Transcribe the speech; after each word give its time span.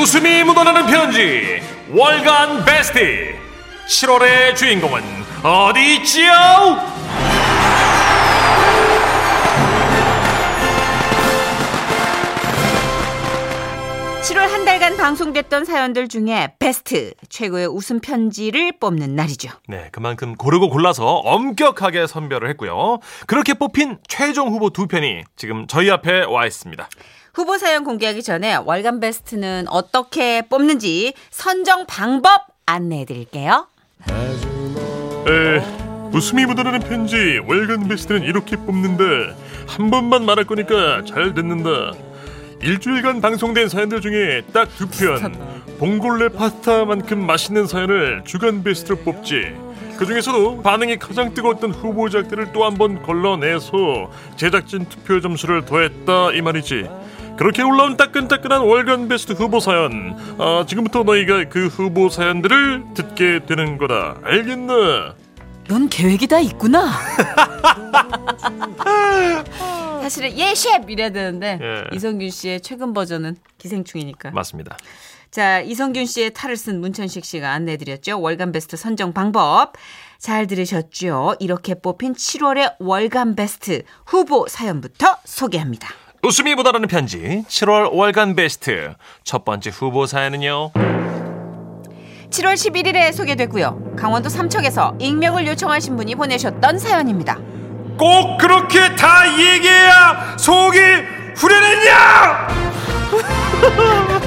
웃음이 0.00 0.44
묻어나는 0.44 0.86
편지 0.86 1.60
월간 1.90 2.64
베스트 2.64 3.34
7월의 3.86 4.56
주인공은 4.56 5.02
어디 5.42 5.96
있지요? 5.96 6.32
7월 14.22 14.48
한 14.48 14.64
달간 14.64 14.96
방송됐던 14.96 15.66
사연들 15.66 16.08
중에 16.08 16.54
베스트 16.58 17.12
최고의 17.28 17.66
웃음 17.66 18.00
편지를 18.00 18.72
뽑는 18.80 19.14
날이죠. 19.16 19.50
네, 19.68 19.88
그만큼 19.92 20.34
고르고 20.34 20.70
골라서 20.70 21.16
엄격하게 21.16 22.06
선별을 22.06 22.48
했고요. 22.50 23.00
그렇게 23.26 23.52
뽑힌 23.52 23.98
최종 24.08 24.48
후보 24.48 24.70
두 24.70 24.86
편이 24.86 25.24
지금 25.36 25.66
저희 25.66 25.90
앞에 25.90 26.24
와 26.24 26.46
있습니다. 26.46 26.88
후보 27.34 27.58
사연 27.58 27.84
공개하기 27.84 28.22
전에 28.22 28.56
월간 28.56 29.00
베스트는 29.00 29.66
어떻게 29.68 30.42
뽑는지 30.42 31.14
선정 31.30 31.86
방법 31.86 32.46
안내해 32.66 33.04
드릴게요. 33.04 33.66
에, 34.08 35.58
웃음이 36.12 36.46
묻어나는 36.46 36.80
편지 36.80 37.38
월간 37.46 37.88
베스트는 37.88 38.22
이렇게 38.22 38.56
뽑는데 38.56 39.04
한 39.68 39.90
번만 39.90 40.24
말할 40.24 40.44
거니까 40.44 41.04
잘 41.04 41.34
듣는다. 41.34 41.92
일주일간 42.62 43.20
방송된 43.20 43.68
사연들 43.68 44.00
중에 44.00 44.42
딱 44.52 44.68
두 44.76 44.86
편 44.88 45.60
봉골레 45.78 46.28
파스타만큼 46.30 47.24
맛있는 47.26 47.66
사연을 47.66 48.22
주간 48.26 48.62
베스트로 48.62 48.96
뽑지. 48.98 49.70
그 49.96 50.04
중에서도 50.06 50.62
반응이 50.62 50.98
가장 50.98 51.32
뜨거웠던 51.32 51.72
후보작들을 51.72 52.52
또 52.52 52.64
한 52.64 52.76
번 52.76 53.02
걸러내서 53.02 54.10
제작진 54.36 54.86
투표 54.86 55.20
점수를 55.20 55.64
더했다 55.64 56.32
이 56.32 56.42
말이지. 56.42 56.86
그렇게 57.40 57.62
올라온 57.62 57.96
따끈따끈한 57.96 58.60
월간 58.60 59.08
베스트 59.08 59.32
후보 59.32 59.60
사연. 59.60 60.14
아, 60.38 60.66
지금부터 60.68 61.04
너희가 61.04 61.48
그 61.48 61.68
후보 61.68 62.10
사연들을 62.10 62.84
듣게 62.92 63.40
되는 63.46 63.78
거다. 63.78 64.18
알겠나? 64.22 65.14
넌 65.66 65.88
계획이 65.88 66.26
다 66.26 66.38
있구나. 66.38 66.92
사실은 70.02 70.36
예 70.36 70.54
셰프 70.54 70.92
이래야 70.92 71.08
되는데 71.08 71.58
예. 71.62 71.84
이성균 71.96 72.28
씨의 72.28 72.60
최근 72.60 72.92
버전은 72.92 73.36
기생충이니까. 73.56 74.32
맞습니다. 74.32 74.76
자, 75.30 75.60
이성균 75.60 76.04
씨의 76.04 76.34
탈을 76.34 76.58
쓴 76.58 76.82
문천식 76.82 77.24
씨가 77.24 77.52
안내드렸죠. 77.52 78.20
월간 78.20 78.52
베스트 78.52 78.76
선정 78.76 79.14
방법. 79.14 79.72
잘 80.18 80.46
들으셨죠? 80.46 81.36
이렇게 81.40 81.74
뽑힌 81.74 82.12
7월의 82.12 82.74
월간 82.80 83.34
베스트 83.34 83.82
후보 84.04 84.46
사연부터 84.46 85.16
소개합니다. 85.24 85.88
웃음이 86.22 86.54
묻어나는 86.54 86.86
편지 86.88 87.44
7월 87.48 87.90
월간 87.92 88.34
베스트 88.36 88.94
첫 89.24 89.44
번째 89.44 89.70
후보 89.70 90.06
사연은요. 90.06 90.72
7월 90.72 92.54
11일에 92.54 93.12
소개됐고요. 93.12 93.94
강원도 93.96 94.28
삼척에서 94.28 94.96
익명을 95.00 95.46
요청하신 95.48 95.96
분이 95.96 96.14
보내셨던 96.14 96.78
사연입니다. 96.78 97.36
꼭 97.98 98.38
그렇게 98.38 98.94
다 98.94 99.26
얘기해야 99.38 100.36
속이 100.38 100.78
후련했냐? 101.36 102.48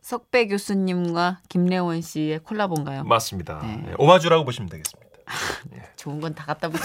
석배 0.00 0.46
교수님과 0.48 1.40
김래원 1.48 2.00
씨의 2.00 2.38
콜라보인가요? 2.40 3.04
맞습니다. 3.04 3.60
네. 3.62 3.82
네, 3.86 3.94
오마주라고 3.98 4.44
보시면 4.44 4.68
되겠습니다. 4.70 5.06
좋은 5.96 6.20
건 6.20 6.32
다 6.34 6.44
갖다 6.44 6.68
붙여. 6.68 6.84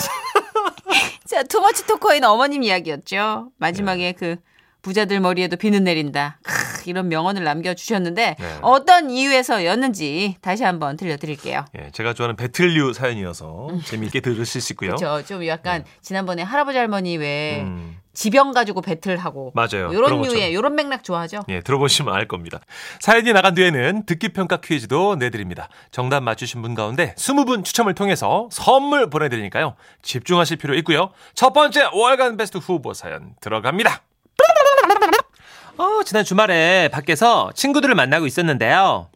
자, 1.32 1.44
투머치 1.44 1.88
토커인 1.88 2.26
어머님 2.26 2.62
이야기였죠. 2.62 3.52
마지막에 3.56 4.12
그 4.12 4.36
부자들 4.82 5.22
머리에도 5.22 5.56
비는 5.56 5.86
내린다. 5.86 6.42
크, 6.82 6.90
이런 6.90 7.08
명언을 7.10 7.44
남겨주셨는데 7.44 8.36
네. 8.40 8.58
어떤 8.62 9.10
이유에서였는지 9.10 10.36
다시 10.42 10.64
한번 10.64 10.98
들려드릴게요. 10.98 11.66
예, 11.78 11.92
제가 11.92 12.14
좋아하는 12.14 12.36
배틀류 12.36 12.94
사연이어서 12.94 13.70
재미있게 13.86 14.20
들으실 14.22 14.62
수 14.62 14.74
있고요. 14.74 14.96
저좀 14.96 15.46
약간 15.48 15.84
지난번에 16.02 16.42
할아버지 16.44 16.78
할머니 16.78 17.18
왜 17.18 17.62
음, 17.62 17.98
지병 18.14 18.52
가지고 18.52 18.82
배틀하고 18.82 19.54
맞아요. 19.56 19.88
뭐 19.88 19.94
이런. 19.94 20.22
류의 20.22 20.52
이런 20.52 20.76
맥락 20.76 21.04
좋아하죠? 21.04 21.42
예, 21.50 21.62
들어보시면 21.62 22.14
알 22.14 22.28
겁니다. 22.28 22.60
사연이 23.00 23.32
나간 23.34 23.54
뒤에는 23.56 24.06
듣기 24.06 24.30
평가 24.30 24.58
퀴즈도 24.58 25.16
내드립니다. 25.16 25.70
정답 25.92 26.22
맞추신 26.22 26.62
분 26.62 26.76
가운데 26.76 27.16
20분 27.18 27.64
추첨을 27.64 27.94
통해서 27.96 28.50
선물 28.52 29.10
보내드리니까요. 29.10 29.76
집중하실 30.02 30.58
필요 30.58 30.76
있고요. 30.76 31.12
첫 31.34 31.54
번째 31.54 31.88
월간 31.94 32.38
베스트 32.38 32.58
후보 32.58 32.94
사연 32.94 33.36
들어갑니다. 33.42 34.02
어, 36.02 36.04
지난 36.04 36.26
주말에 36.26 36.90
밖에서 36.92 37.52
친구들을 37.54 37.94
만나고 37.94 38.26
있었는데요. 38.26 39.12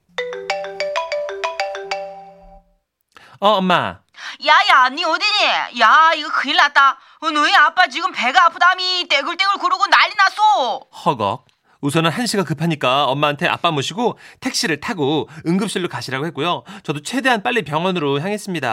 어, 3.40 3.50
엄마. 3.50 4.00
야야 4.46 4.90
니 4.90 5.04
어디니? 5.04 5.80
야 5.80 6.12
이거 6.16 6.30
큰일 6.32 6.58
났다. 6.58 7.00
어, 7.22 7.32
너희 7.32 7.54
아빠 7.56 7.88
지금 7.88 8.12
배가 8.12 8.46
아프다미 8.46 9.08
떼굴떼굴 9.10 9.58
구르고 9.58 9.88
난리 9.88 10.14
났어. 10.16 10.82
허걱. 11.06 11.46
우선은 11.82 12.12
한시가 12.12 12.44
급하니까 12.44 13.06
엄마한테 13.06 13.48
아빠 13.48 13.72
모시고 13.72 14.20
택시를 14.40 14.80
타고 14.80 15.28
응급실로 15.48 15.90
가시라고 15.90 16.28
했고요. 16.28 16.64
저도 16.84 17.02
최대한 17.02 17.42
빨리 17.42 17.64
병원으로 17.64 18.22
향했습니다. 18.22 18.70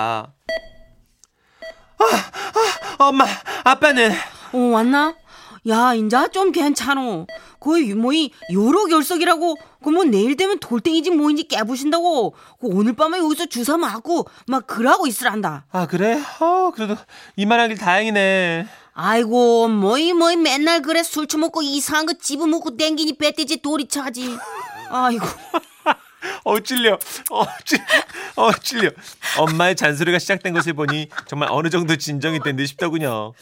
아, 1.99 2.05
아, 2.99 3.05
엄마, 3.07 3.25
아빠는 3.65 4.13
어, 4.53 4.59
왔나? 4.59 5.15
야, 5.69 5.95
인자 5.95 6.29
좀 6.29 6.51
괜찮어. 6.51 7.27
거의 7.61 7.95
뭐이 7.95 8.33
요로 8.53 8.87
결석이라고 8.87 9.57
그뭐 9.85 10.05
내일 10.05 10.37
되면 10.37 10.59
돌덩이지 10.59 11.11
뭐인지 11.11 11.45
깨부신다고 11.45 12.35
그 12.61 12.67
오늘 12.67 12.95
밤에 12.95 13.19
여기서 13.19 13.47
주사 13.47 13.77
맞고 13.77 14.27
막 14.49 14.67
그러고 14.67 15.07
있으란다. 15.07 15.67
아 15.71 15.87
그래? 15.87 16.21
어 16.41 16.73
그래도 16.75 16.97
이만하길 17.37 17.79
다행이네. 17.79 18.67
아이고 18.95 19.69
뭐이 19.69 20.13
뭐이 20.13 20.37
맨날 20.37 20.83
그래 20.83 21.03
술 21.05 21.27
처먹고 21.29 21.63
이상한 21.63 22.07
거 22.07 22.15
집어먹고 22.15 22.77
댕기니 22.77 23.17
배떼지 23.19 23.63
돌이 23.63 23.87
차지. 23.87 24.37
아이고 24.91 25.25
어 26.45 26.59
찔려. 26.61 26.95
어 27.31 27.45
찔. 27.65 27.79
어 28.37 28.53
찔려. 28.53 28.91
엄마의 29.39 29.77
잔소리가 29.77 30.19
시작된 30.19 30.53
것을 30.53 30.73
보니 30.75 31.09
정말 31.27 31.49
어느 31.53 31.71
정도 31.71 31.97
진정이 31.97 32.41
된 32.41 32.57
듯 32.57 32.67
싶더군요. 32.67 33.33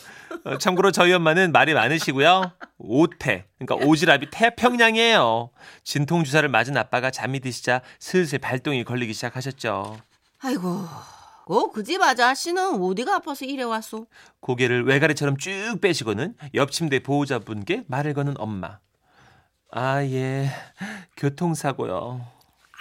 어, 0.45 0.59
참고로 0.59 0.91
저희 0.93 1.13
엄마는 1.13 1.53
말이 1.53 1.75
많으시고요. 1.75 2.53
오태, 2.79 3.47
그러니까 3.59 3.87
오지랖이 3.87 4.29
태평양이에요. 4.31 5.51
진통 5.85 6.25
주사를 6.25 6.49
맞은 6.49 6.77
아빠가 6.77 7.11
잠이 7.11 7.41
드시자 7.41 7.81
슬슬 7.99 8.39
발동이 8.39 8.85
걸리기 8.85 9.13
시작하셨죠. 9.15 9.99
아이고 10.43 10.87
어, 11.47 11.71
그 11.73 11.83
집 11.83 12.01
아저씨는 12.01 12.81
어디가 12.81 13.17
아파서 13.17 13.45
이래 13.45 13.65
왔어? 13.65 14.07
고개를 14.41 14.87
외가리처럼 14.87 15.37
쭉 15.37 15.79
빼시고는 15.81 16.35
옆 16.55 16.71
침대 16.71 17.01
보호자분께 17.01 17.85
말을 17.89 18.15
거는 18.15 18.35
엄마. 18.39 18.79
아, 19.73 20.03
예. 20.05 20.51
교통사고요. 21.17 22.25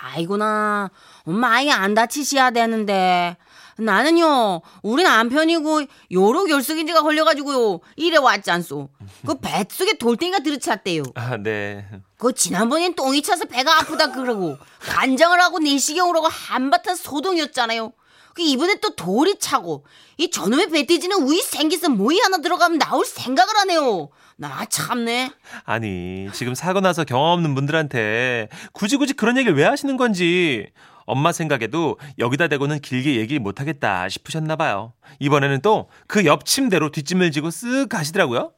아이고나. 0.02 0.90
엄마 1.26 1.56
아예 1.56 1.72
안 1.72 1.94
다치셔야 1.94 2.52
되는데. 2.52 3.38
나는요 3.78 4.62
우리 4.84 5.04
남편이고 5.04 5.84
요로 6.12 6.44
결석인지가 6.46 7.02
걸려가지고요 7.02 7.80
이래 7.96 8.18
왔지 8.18 8.52
않소. 8.52 8.90
그 9.26 9.40
뱃속에 9.40 9.94
돌덩이가 9.98 10.40
들이찼대요. 10.40 11.04
아, 11.16 11.38
네. 11.38 11.88
그 12.18 12.34
지난번엔 12.34 12.96
똥이 12.96 13.22
차서 13.22 13.46
배가 13.46 13.80
아프다 13.80 14.12
그러고 14.12 14.58
간장을 14.82 15.40
하고 15.40 15.60
내시경을 15.60 16.14
하고 16.16 16.28
한바탕 16.28 16.96
소동이었잖아요. 16.96 17.94
그 18.34 18.42
이번에 18.42 18.75
또 18.81 18.95
돌이 18.95 19.40
차고 19.40 19.86
이 20.18 20.30
저놈의 20.30 20.69
배돼지는 20.69 21.24
우이 21.24 21.42
생기서 21.42 21.90
모이 21.90 22.19
하나 22.19 22.38
들어가면 22.38 22.80
나올 22.80 23.06
생각을 23.06 23.57
하네요 23.60 24.10
나 24.39 24.63
참네 24.65 25.31
아니, 25.65 26.30
지금 26.33 26.56
사고 26.56 26.80
나서 26.80 27.03
경험 27.03 27.31
없는 27.33 27.56
분들한테 27.56 28.47
굳이 28.71 28.95
굳이 28.95 29.13
그런 29.13 29.36
얘기를 29.38 29.56
왜 29.57 29.65
하시는 29.65 29.97
건지 29.97 30.71
엄마 31.06 31.31
생각에도 31.33 31.97
여기다 32.19 32.47
대고는 32.47 32.80
길게 32.80 33.15
얘기 33.18 33.38
못 33.39 33.59
하겠다 33.59 34.07
싶으셨나 34.07 34.56
봐요. 34.56 34.94
이번에는 35.19 35.62
또 35.62 35.89
그 36.07 36.24
옆 36.25 36.45
침대로 36.45 36.89
뒷짐을 36.91 37.31
지고 37.31 37.50
쓱 37.50 37.89
가시더라고요. 37.89 38.53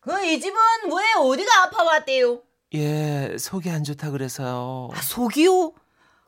그 0.00 0.10
이 0.24 0.40
집은 0.40 0.56
왜 0.86 1.02
어디가 1.30 1.62
아파 1.64 1.84
왔대요 1.84 2.40
예, 2.74 3.36
속이 3.38 3.70
안 3.70 3.84
좋다 3.84 4.10
그래서요. 4.10 4.88
아, 4.94 5.00
속이요? 5.02 5.74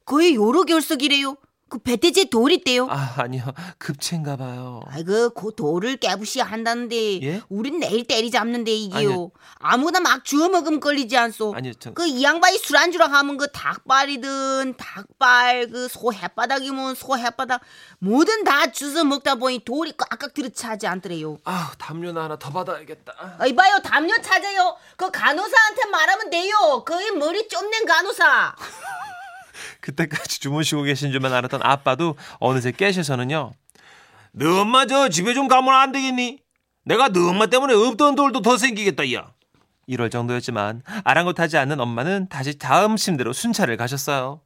거의 0.04 0.34
요로 0.34 0.64
결석이래요. 0.66 1.36
그 1.74 1.78
배돼지에 1.80 2.26
돌 2.30 2.52
있대요. 2.52 2.86
아 2.88 3.14
아니요 3.16 3.42
급체인가 3.78 4.36
봐요. 4.36 4.80
아이고 4.86 5.30
그 5.30 5.50
돌을 5.56 5.96
깨부시야 5.96 6.44
한다는데 6.44 7.20
예? 7.24 7.42
우린 7.48 7.80
내일 7.80 8.04
때리 8.06 8.30
잡는데 8.30 8.70
이게요. 8.70 8.96
아니요. 9.10 9.30
아무나 9.58 9.98
막 9.98 10.24
주워 10.24 10.48
먹으면 10.48 10.78
걸리지 10.78 11.16
않소. 11.16 11.52
아니요 11.56 11.74
전그이 11.74 12.22
양반이 12.22 12.58
술 12.58 12.76
안주랑 12.76 13.12
하면 13.12 13.36
그 13.38 13.50
닭발이든 13.50 14.74
닭발 14.76 15.66
그 15.68 15.88
소 15.88 16.12
햇바닥이면 16.12 16.94
소 16.94 17.16
햇바닥 17.18 17.60
뭐든 17.98 18.44
다 18.44 18.70
주워 18.70 19.02
먹다 19.02 19.34
보니 19.34 19.64
돌이 19.64 19.94
꽉꽉 19.96 20.32
들어차지 20.32 20.86
않더래요. 20.86 21.38
아 21.44 21.72
담요나 21.78 22.24
하나 22.24 22.38
더 22.38 22.50
받아야겠다. 22.50 23.36
아, 23.40 23.46
이봐요 23.46 23.80
담요 23.82 24.14
찾아요. 24.22 24.76
그 24.96 25.10
간호사한테 25.10 25.86
말하면 25.90 26.30
돼요. 26.30 26.84
그이 26.86 27.10
머리 27.12 27.48
쫌낸 27.48 27.84
간호사. 27.84 28.54
그때까지 29.80 30.40
주무시고 30.40 30.82
계신 30.82 31.10
줄만 31.12 31.32
알았던 31.32 31.60
아빠도 31.62 32.16
어느새 32.38 32.72
깨셔서는요. 32.72 33.52
너 34.32 34.60
엄마 34.60 34.86
저 34.86 35.08
집에 35.08 35.34
좀 35.34 35.48
가면 35.48 35.72
안 35.74 35.92
되겠니? 35.92 36.40
내가 36.84 37.08
너 37.08 37.28
엄마 37.28 37.46
때문에 37.46 37.74
없던 37.74 38.14
돌도 38.14 38.42
더 38.42 38.56
생기겠다 38.56 39.10
야. 39.12 39.32
이럴 39.86 40.10
정도였지만 40.10 40.82
아랑곳하지 41.04 41.58
않는 41.58 41.78
엄마는 41.80 42.28
다시 42.28 42.58
다음 42.58 42.96
침대로 42.96 43.32
순찰을 43.32 43.76
가셨어요. 43.76 44.40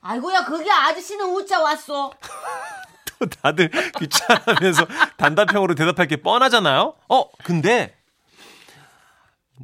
아이고야 0.00 0.44
그게 0.44 0.70
아저씨는 0.70 1.24
우짜 1.26 1.60
왔어. 1.60 2.12
또 3.18 3.26
다들 3.26 3.70
귀찮으면서 3.98 4.86
단답형으로 5.16 5.74
대답할 5.74 6.08
게 6.08 6.16
뻔하잖아요. 6.16 6.94
어 7.08 7.30
근데 7.44 7.94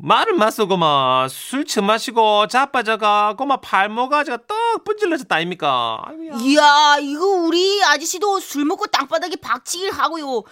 말을 0.00 0.34
맞서 0.34 0.66
고마 0.66 1.26
술 1.28 1.64
처마시고 1.64 2.46
자빠져가 2.46 3.34
고마 3.36 3.56
팔목아지가 3.60 4.38
떡 4.46 4.84
분질러졌다 4.84 5.34
아닙니까? 5.34 6.00
아이고야. 6.04 6.32
이야 6.42 6.96
이거 7.00 7.26
우리 7.26 7.82
아저씨도 7.84 8.38
술 8.40 8.64
먹고 8.64 8.86
땅바닥에 8.86 9.36
박치기를 9.36 9.92
하고요. 9.92 10.42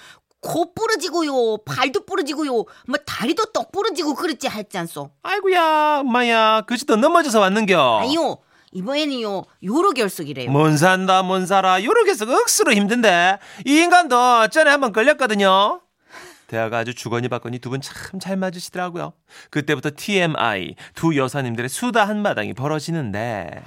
코 0.41 0.75
부러지고요. 0.75 1.59
발도 1.65 2.05
부러지고요. 2.07 2.53
뭐 2.53 2.97
다리도 3.05 3.47
떡 3.47 3.73
부러지고 3.73 4.15
그랬지 4.15 4.49
했지 4.49 4.79
않소. 4.79 5.11
아이고야 5.23 5.99
엄마야 6.01 6.63
그지도 6.63 6.97
넘어져서 6.97 7.41
왔는겨. 7.41 8.01
아니요. 8.03 8.39
이번에는요. 8.73 9.43
요로 9.65 9.93
결석이래요. 9.93 10.51
뭔 10.51 10.77
산다 10.77 11.23
뭔 11.23 11.47
살아 11.47 11.83
요렇게서 11.83 12.27
억수로 12.31 12.73
힘든데 12.73 13.39
이 13.65 13.79
인간도 13.79 14.49
전에 14.49 14.71
한번 14.71 14.93
걸렸거든요. 14.93 15.81
대화가 16.47 16.79
아주 16.79 16.95
주거니 16.95 17.29
받거니 17.29 17.59
두 17.59 17.71
분 17.71 17.81
참 17.81 18.21
잘 18.21 18.37
맞으시더라고요. 18.37 19.13
그때부터 19.51 19.91
TMI 19.97 20.75
두 20.95 21.17
여사님들의 21.17 21.69
수다 21.69 22.07
한마당이 22.09 22.55
벌어지는데 22.55 23.63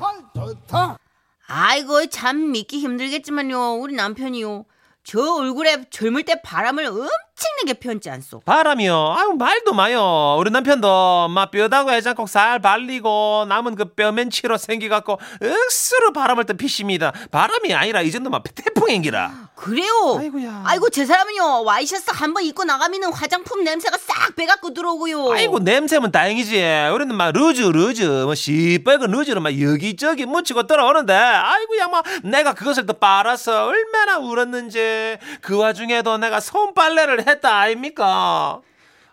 아이고 1.48 2.08
참 2.08 2.52
믿기 2.52 2.80
힘들겠지만요. 2.80 3.76
우리 3.76 3.96
남편이요. 3.96 4.66
저 5.04 5.20
얼굴에 5.36 5.86
젊을 5.90 6.24
때 6.24 6.40
바람을 6.44 6.86
엄청나게 6.86 7.80
폈지 7.80 8.10
않소. 8.12 8.42
바람이요. 8.42 9.16
아유 9.18 9.30
말도 9.34 9.74
마요. 9.74 10.36
우리 10.38 10.52
남편도 10.52 11.30
막 11.30 11.50
뼈다구 11.50 11.92
해장국 11.92 12.30
살 12.30 12.60
발리고 12.60 13.46
남은 13.50 13.76
그 13.76 13.86
뼈맨치로 13.96 14.58
생기갖고 14.58 15.14
억수로 15.42 16.14
바람을 16.14 16.46
또 16.46 16.54
피십니다. 16.56 17.12
바람이 17.32 17.74
아니라 17.74 18.02
이 18.02 18.12
정도면 18.12 18.44
태풍인기라. 18.54 19.49
그래요. 19.60 20.16
아이고야. 20.18 20.64
아이고 20.66 20.90
제 20.90 21.06
사람은요. 21.06 21.64
와이셔츠 21.66 22.06
한 22.14 22.34
번 22.34 22.44
입고 22.44 22.64
나가면은 22.64 23.12
화장품 23.12 23.64
냄새가 23.64 23.98
싹 23.98 24.36
배갖고 24.36 24.74
들어오고요. 24.74 25.32
아이고 25.34 25.60
냄새면 25.60 26.12
다행이지. 26.12 26.56
우리는 26.94 27.14
막 27.16 27.32
루즈 27.34 27.62
루즈 27.64 28.04
뭐 28.04 28.36
시뻘건 28.36 29.12
루즈를 29.12 29.42
막 29.42 29.60
여기저기 29.60 30.26
묻히고 30.26 30.66
들어오는데 30.68 31.14
아이고야 31.14 31.88
뭐 31.88 32.02
내가 32.24 32.54
그것을 32.54 32.86
또 32.86 32.94
빨아서 32.94 33.66
얼마나 33.66 34.18
울었는지 34.20 35.18
그 35.42 35.58
와중에도 35.58 36.18
내가 36.18 36.40
손빨래를 36.40 37.28
했다 37.28 37.58
아닙니까? 37.58 38.62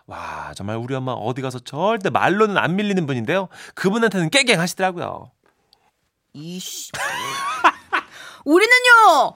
와 0.05 0.53
정말 0.55 0.77
우리 0.77 0.95
엄마 0.95 1.11
어디 1.11 1.41
가서 1.41 1.59
절대 1.59 2.09
말로는 2.09 2.57
안 2.57 2.75
밀리는 2.77 3.05
분인데요. 3.05 3.49
그분한테는 3.75 4.29
깨갱하시더라고요. 4.29 5.31
이씨. 6.33 6.91
우리는요 8.45 9.33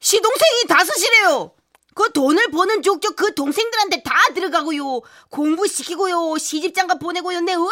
시동생이 0.00 0.64
다섯이래요. 0.68 1.52
그 1.94 2.10
돈을 2.12 2.50
버는 2.50 2.82
족족 2.82 3.16
그 3.16 3.34
동생들한테 3.34 4.02
다 4.02 4.14
들어가고요. 4.34 5.00
공부시키고요. 5.28 6.38
시집장가 6.38 6.94
보내고요. 6.94 7.40
내 7.40 7.52
얼마나 7.52 7.70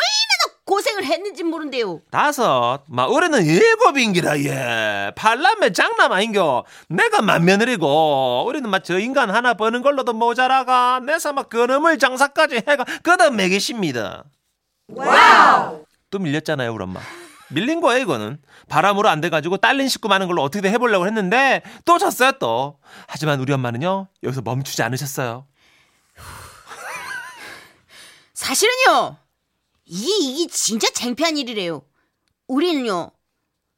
고생을 0.67 1.05
했는지 1.05 1.43
모른대요. 1.45 2.03
다섯, 2.11 2.81
막 2.89 3.11
올해는 3.11 3.47
일곱인기라 3.47 4.41
예. 4.41 5.13
팔남매 5.17 5.73
장남 5.73 6.13
아닌겨. 6.13 6.65
내가 6.91 7.23
만며느리고 7.23 8.45
우리는 8.47 8.69
막 8.69 8.83
저 8.85 8.99
인간 8.99 9.31
하나 9.31 9.55
버는 9.55 9.83
걸로도 9.83 10.13
모자라가 10.13 11.01
내서 11.01 11.33
막 11.33 11.49
그놈을 11.49 11.99
장사까지 11.99 12.57
해가 12.69 12.85
그다 13.03 13.31
매기십니다. 13.31 14.25
와우. 14.89 15.85
또 16.11 16.19
밀렸잖아요 16.19 16.73
우리 16.75 16.83
엄마. 16.85 17.01
밀린 17.50 17.81
거예요 17.81 18.03
이거는. 18.03 18.41
바람으로 18.69 19.09
안 19.09 19.21
돼가지고 19.21 19.59
딸린 19.59 19.89
식구 19.89 20.09
많은 20.09 20.27
걸로 20.27 20.43
어떻게든 20.43 20.71
해보려고 20.71 21.06
했는데 21.06 21.62
또 21.85 21.99
졌어요 21.99 22.33
또. 22.33 22.79
하지만 23.06 23.41
우리 23.41 23.53
엄마는요 23.53 24.09
여기서 24.23 24.43
멈추지 24.43 24.83
않으셨어요. 24.83 25.47
사실은요. 28.35 29.17
이게 29.87 30.12
이게 30.21 30.53
진짜 30.53 30.91
창피한 30.91 31.39
일이래요. 31.39 31.83
우리는요. 32.47 33.11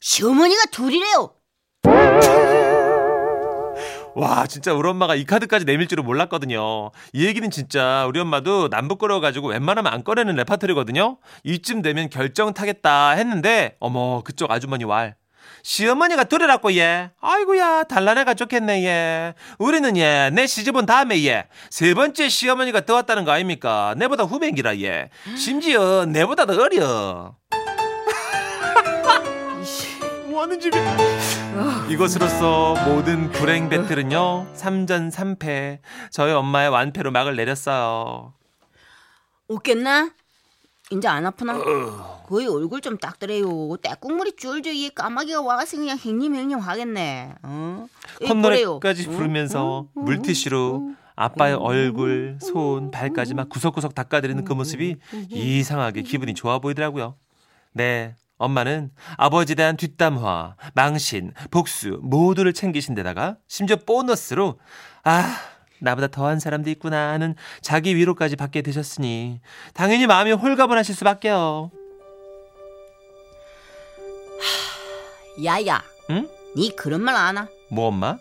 시어머니가 0.00 0.62
둘이래요. 0.72 1.34
와 4.20 4.46
진짜 4.46 4.74
우리 4.74 4.86
엄마가 4.86 5.14
이 5.14 5.24
카드까지 5.24 5.64
내밀 5.64 5.88
줄은 5.88 6.04
몰랐거든요. 6.04 6.90
이 7.14 7.24
얘기는 7.24 7.50
진짜 7.50 8.04
우리 8.06 8.20
엄마도 8.20 8.68
남부끄러워가지고 8.68 9.48
웬만하면 9.48 9.90
안 9.90 10.04
꺼내는 10.04 10.36
레파토리거든요. 10.36 11.16
이쯤 11.44 11.80
되면 11.80 12.10
결정 12.10 12.52
타겠다 12.52 13.12
했는데 13.12 13.76
어머 13.80 14.22
그쪽 14.22 14.50
아주머니 14.50 14.84
왈. 14.84 15.14
시어머니가 15.62 16.24
둘이라고 16.24 16.74
얘. 16.74 17.10
아이고야 17.18 17.84
달라내가 17.84 18.34
좋겠네 18.34 18.84
얘. 18.84 19.34
우리는 19.58 19.96
얘내 19.96 20.46
시집온 20.46 20.84
다음에 20.84 21.16
얘세 21.24 21.94
번째 21.94 22.28
시어머니가 22.28 22.82
더 22.84 22.96
왔다는 22.96 23.24
거 23.24 23.30
아닙니까? 23.30 23.94
내보다 23.96 24.24
후배기라 24.24 24.80
얘. 24.80 25.08
심지어 25.34 26.04
내보다 26.04 26.44
더 26.44 26.60
어려. 26.60 27.39
뭐 30.50 30.56
하는 30.56 30.60
집이야? 30.60 31.86
이것으로써 31.90 32.74
모든 32.84 33.30
불행 33.30 33.68
배틀은요 33.68 34.46
3전 34.56 35.10
3패 35.12 35.78
저희 36.10 36.32
엄마의 36.32 36.68
완패로 36.70 37.12
막을 37.12 37.36
내렸어요 37.36 38.34
웃겠나? 39.46 40.10
이제 40.92 41.06
안 41.06 41.24
아프나? 41.24 41.56
거의 42.26 42.48
얼굴 42.48 42.80
좀 42.80 42.98
닦더래요. 42.98 43.76
때국물이 43.80 44.34
줄줄 44.36 44.74
이 44.74 44.90
까마귀가 44.90 45.40
와서 45.40 45.76
그냥 45.76 45.96
행님 45.98 46.34
행님 46.34 46.58
하겠네. 46.58 47.34
어? 47.42 47.86
콧노래까지 48.26 49.06
응? 49.08 49.12
부르면서 49.12 49.86
물티슈로 49.94 50.94
아빠의 51.14 51.54
얼굴, 51.54 52.38
손, 52.40 52.90
발까지 52.90 53.34
막 53.34 53.48
구석구석 53.48 53.94
닦아드리는 53.94 54.44
그 54.44 54.52
모습이 54.52 54.96
이상하게 55.30 56.02
기분이 56.02 56.34
좋아 56.34 56.58
보이더라고요. 56.58 57.14
네, 57.72 58.14
엄마는 58.50 58.90
아버지에 59.18 59.54
대한 59.54 59.76
뒷담화, 59.76 60.56
망신, 60.74 61.32
복수 61.50 61.98
모두를 62.02 62.54
챙기신 62.54 62.94
데다가 62.94 63.36
심지어 63.46 63.76
보너스로 63.76 64.58
아 65.04 65.36
나보다 65.80 66.08
더한 66.08 66.40
사람도 66.40 66.70
있구나 66.70 67.10
하는 67.10 67.34
자기 67.60 67.94
위로까지 67.96 68.36
받게 68.36 68.62
되셨으니 68.62 69.40
당연히 69.74 70.06
마음이 70.06 70.32
홀가분하실 70.32 70.94
수밖에요. 70.94 71.70
야야, 75.44 75.82
응? 76.10 76.28
니 76.56 76.74
그런 76.74 77.02
말 77.02 77.14
안 77.16 77.36
하? 77.38 77.46
뭐 77.70 77.88
엄마? 77.88 78.16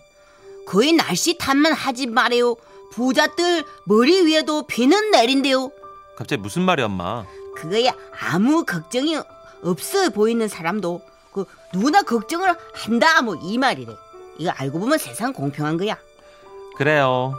거의 0.67 0.91
날씨 0.93 1.37
탓만 1.37 1.71
하지 1.73 2.07
말아요. 2.07 2.55
부자들 2.91 3.63
머리 3.85 4.25
위에도 4.25 4.67
비는 4.67 5.11
내린대요. 5.11 5.71
갑자기 6.17 6.41
무슨 6.41 6.63
말이야 6.63 6.87
엄마? 6.87 7.25
그거야 7.55 7.91
아무 8.19 8.65
걱정이 8.65 9.17
없어 9.63 10.09
보이는 10.09 10.47
사람도 10.47 11.01
그 11.33 11.45
누구나 11.73 12.01
걱정을 12.01 12.55
한다 12.73 13.21
뭐 13.21 13.35
이 13.41 13.57
말이래. 13.57 13.93
이거 14.37 14.51
알고 14.51 14.79
보면 14.79 14.97
세상 14.97 15.33
공평한 15.33 15.77
거야. 15.77 15.97
그래요. 16.77 17.33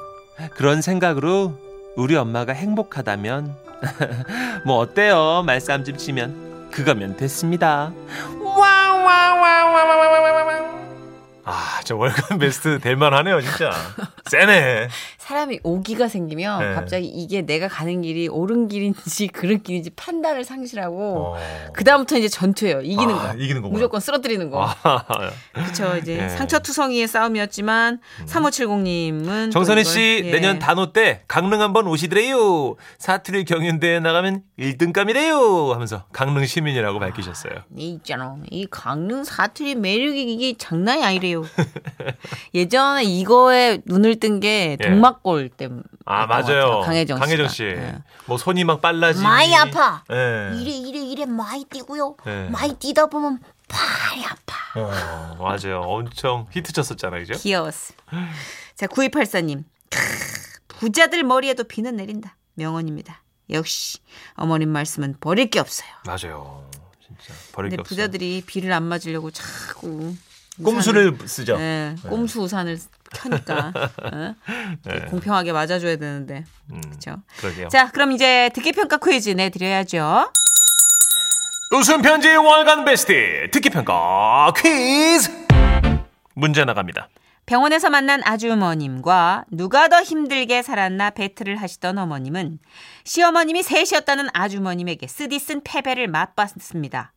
그런 0.55 0.83
생각으로 0.83 1.55
우리 1.97 2.15
엄마가 2.17 2.53
행복하다면 2.53 3.57
뭐 4.67 4.79
어때요? 4.79 5.43
말싸움 5.47 5.85
좀 5.85 5.97
치면 5.97 6.69
그거면 6.71 7.17
됐습니다. 7.17 7.93
아, 11.45 11.81
저 11.85 11.97
월간 11.97 12.39
베스트 12.39 12.79
될 12.79 12.97
만하네요, 12.97 13.41
진짜. 13.41 13.73
세네. 14.31 14.89
사람이 15.19 15.61
오기가 15.65 16.07
생기면 16.09 16.61
네. 16.61 16.75
갑자기 16.75 17.07
이게 17.07 17.43
내가 17.43 17.67
가는 17.67 18.01
길이 18.01 18.29
옳은 18.29 18.69
길인지 18.69 19.27
그른 19.35 19.63
길인지 19.63 19.91
판단을 19.91 20.45
상실하고 20.45 21.35
어. 21.37 21.71
그 21.73 21.83
다음부터 21.83 22.17
이제 22.17 22.29
전투예요. 22.29 22.81
이기는 22.83 23.15
아, 23.15 23.33
거. 23.33 23.39
이기는 23.39 23.61
거구나. 23.61 23.73
무조건 23.73 24.01
쓰러뜨리는 24.01 24.51
거. 24.51 24.65
아, 24.83 25.05
그렇죠. 25.53 25.97
이제 25.97 26.17
예. 26.17 26.23
음. 26.23 26.29
상처투성이의 26.29 27.09
싸움이었지만 27.09 28.01
3570님은 28.27 29.51
정선희 29.51 29.85
씨 29.85 30.23
예. 30.25 30.31
내년 30.31 30.59
단오 30.59 30.93
때 30.93 31.23
강릉 31.27 31.61
한번 31.61 31.87
오시더래요. 31.89 32.77
사투리 32.99 33.45
경연대회 33.45 34.01
나가면 34.01 34.43
1등감이래요. 34.59 35.71
하면서 35.73 36.05
강릉 36.13 36.47
시민이라고 36.47 36.99
밝히셨어요. 37.01 37.53
이 37.77 37.91
있잖아. 37.95 38.37
이 38.51 38.67
강릉 38.71 39.25
사투리 39.25 39.75
매력이 39.75 40.33
이게 40.33 40.57
장난이 40.57 41.05
아니래요. 41.05 41.43
예전에 42.55 43.05
이거에 43.05 43.81
눈을 43.87 44.21
뜬게 44.21 44.77
예. 44.81 44.89
동막골 44.89 45.51
때문에. 45.51 45.83
아 46.07 46.27
맞아요. 46.27 46.81
강혜정 46.81 47.17
씨가. 47.17 47.25
강혜정 47.27 47.49
씨. 47.49 47.65
예. 47.65 47.99
뭐 48.27 48.37
손이 48.39 48.65
막 48.65 48.81
빨라지니. 48.81 49.23
많이 49.25 49.55
아파. 49.57 50.03
예. 50.11 50.51
이래 50.61 50.71
이래 50.71 50.99
이래 51.01 51.25
많이 51.27 51.65
뛰고요. 51.65 52.17
네. 52.25 52.49
많이 52.51 52.75
뛰다 52.77 53.07
보면 53.07 53.41
발이 53.69 54.25
아파. 54.25 54.81
어, 54.81 55.37
맞아요. 55.41 55.81
엄청 55.83 56.47
히트 56.53 56.73
쳤었잖아요, 56.73 57.21
그죠? 57.27 57.39
귀여웠어. 57.39 57.95
자, 58.77 58.87
9284님. 58.87 59.65
부자들 60.69 61.25
머리에도 61.25 61.65
비는 61.65 61.97
내린다. 61.97 62.37
명언입니다. 62.55 63.23
역시 63.51 63.99
어머님 64.35 64.69
말씀은 64.71 65.17
버릴 65.21 65.51
게 65.51 65.59
없어요. 65.59 65.89
맞아요. 66.07 66.69
진짜 67.05 67.35
버릴 67.53 67.71
게 67.71 67.77
없어요. 67.81 67.89
부자들이 67.89 68.43
비를 68.47 68.73
안 68.73 68.85
맞으려고 68.85 69.31
자꾸 69.31 70.15
꼼수를 70.65 71.17
쓰죠. 71.27 71.57
네, 71.59 71.95
꼼수 72.09 72.41
우산을 72.43 72.79
켜니까 73.13 73.73
어? 74.03 74.35
네. 74.85 75.01
공평하게 75.09 75.53
맞아줘야 75.53 75.97
되는데 75.97 76.45
음, 76.71 76.81
그렇죠. 76.81 77.17
그러게요. 77.39 77.69
자, 77.69 77.91
그럼 77.91 78.13
이제 78.13 78.51
듣기 78.55 78.73
평가 78.73 78.99
퀴즈 78.99 79.31
내드려야죠. 79.31 80.31
웃음 81.73 82.03
편지 82.03 82.29
월간 82.29 82.85
베스트 82.85 83.49
듣기 83.53 83.71
평가 83.71 84.53
퀴즈 84.57 85.31
문제 86.35 86.65
나갑니다. 86.65 87.09
병원에서 87.47 87.91
만난 87.91 88.23
아주머님과 88.25 89.45
누가 89.51 89.89
더 89.89 90.03
힘들게 90.03 90.63
살았나 90.63 91.11
배틀을 91.11 91.57
하시던 91.57 91.99
어머님은 91.99 92.61
시어머님이 93.05 93.65
셋이었다는 93.65 94.29
아주머님에게 94.33 95.09
쓰디쓴 95.09 95.63
패배를 95.65 96.07
맛봤습니다. 96.07 97.13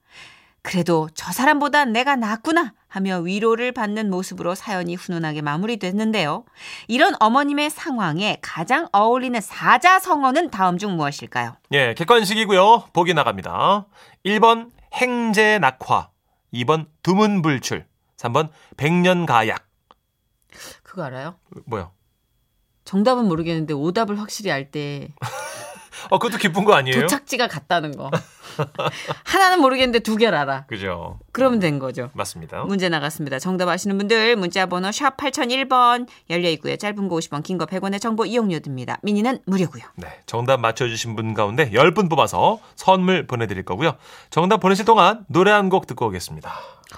그래도 0.67 1.09
저 1.13 1.31
사람보다 1.31 1.85
내가 1.85 2.15
낫구나 2.15 2.73
하며 2.87 3.17
위로를 3.19 3.73
받는 3.73 4.09
모습으로 4.09 4.55
사연이 4.55 4.95
훈훈하게 4.95 5.41
마무리됐는데요. 5.41 6.45
이런 6.87 7.15
어머님의 7.19 7.69
상황에 7.69 8.37
가장 8.41 8.87
어울리는 8.93 9.39
사자성어는 9.41 10.51
다음 10.51 10.77
중 10.77 10.95
무엇일까요? 10.95 11.57
예, 11.73 11.93
객관식이고요. 11.95 12.85
보기 12.93 13.13
나갑니다. 13.13 13.87
1번 14.25 14.71
행제 14.93 15.59
낙화, 15.59 16.09
2번 16.53 16.87
두문불출, 17.03 17.85
3번 18.17 18.49
백년가약. 18.77 19.67
그거 20.83 21.03
알아요? 21.03 21.35
뭐야? 21.65 21.91
정답은 22.85 23.27
모르겠는데 23.27 23.73
오답을 23.73 24.19
확실히 24.19 24.51
알 24.51 24.71
때 24.71 25.09
어, 26.09 26.19
그것도 26.19 26.37
기쁜 26.37 26.63
거 26.63 26.73
아니에요? 26.73 27.01
도착지가 27.01 27.47
같다는 27.47 27.97
거. 27.97 28.11
하나는 29.25 29.59
모르겠는데 29.61 29.99
두 29.99 30.15
개를 30.15 30.37
알아. 30.37 30.65
그죠? 30.67 31.19
그러면 31.31 31.59
된 31.59 31.79
거죠. 31.79 32.09
맞습니다. 32.13 32.63
문제 32.63 32.89
나갔습니다. 32.89 33.39
정답 33.39 33.67
아시는 33.69 33.97
분들 33.97 34.35
문자 34.35 34.65
번호 34.65 34.91
샵 34.91 35.17
8001번 35.17 36.07
열려 36.29 36.49
있고요. 36.49 36.75
짧은 36.77 37.07
거 37.07 37.15
50원, 37.17 37.43
긴 37.43 37.57
거 37.57 37.65
100원의 37.65 37.99
정보 38.01 38.25
이용료 38.25 38.59
듭니다. 38.59 38.97
미니는 39.03 39.39
무료고요. 39.45 39.83
네, 39.95 40.07
정답 40.25 40.59
맞춰 40.59 40.87
주신 40.87 41.15
분 41.15 41.33
가운데 41.33 41.69
10분 41.71 42.09
뽑아서 42.09 42.59
선물 42.75 43.25
보내 43.27 43.47
드릴 43.47 43.63
거고요. 43.63 43.95
정답 44.29 44.57
보내실 44.59 44.85
동안 44.85 45.25
노래 45.27 45.51
한 45.51 45.69
곡 45.69 45.87
듣고 45.87 46.07
오겠습니다. 46.07 46.51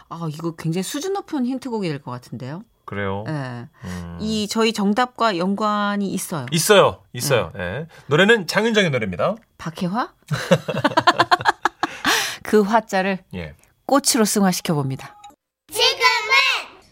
아, 0.09 0.27
이거 0.29 0.51
굉장히 0.55 0.83
수준 0.83 1.13
높은 1.13 1.45
힌트곡이 1.45 1.87
될 1.87 2.01
것 2.01 2.11
같은데요. 2.11 2.63
그래요? 2.83 3.23
예. 3.27 3.67
음. 3.85 4.17
이 4.19 4.47
저희 4.47 4.71
정답과 4.73 5.37
연관이 5.37 6.07
있어요. 6.13 6.45
있어요, 6.51 6.99
있어요. 7.13 7.51
예. 7.57 7.87
노래는 8.07 8.45
장윤정의 8.47 8.91
노래입니다. 8.91 9.35
박혜화? 9.57 10.09
그 12.55 12.61
화자를 12.61 13.19
예. 13.33 13.53
꽃으로 13.85 14.23
승화시켜 14.23 14.75
봅니다. 14.75 15.19
지금은 15.67 15.91